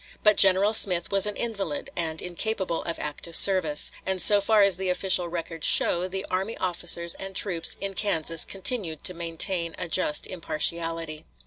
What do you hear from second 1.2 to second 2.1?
an invalid,